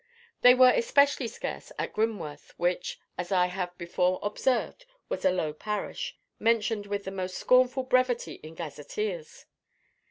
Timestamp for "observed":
4.23-4.87